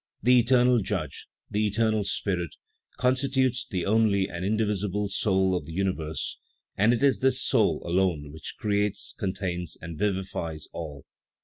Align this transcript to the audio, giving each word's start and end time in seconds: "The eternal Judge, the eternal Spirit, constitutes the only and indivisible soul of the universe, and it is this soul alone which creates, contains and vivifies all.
"The 0.23 0.39
eternal 0.39 0.79
Judge, 0.79 1.27
the 1.51 1.67
eternal 1.67 2.03
Spirit, 2.05 2.55
constitutes 2.97 3.67
the 3.69 3.85
only 3.85 4.27
and 4.27 4.43
indivisible 4.43 5.09
soul 5.09 5.55
of 5.55 5.67
the 5.67 5.73
universe, 5.73 6.39
and 6.75 6.91
it 6.91 7.03
is 7.03 7.19
this 7.19 7.39
soul 7.39 7.83
alone 7.85 8.31
which 8.31 8.55
creates, 8.57 9.13
contains 9.13 9.77
and 9.79 9.99
vivifies 9.99 10.65
all. 10.73 11.05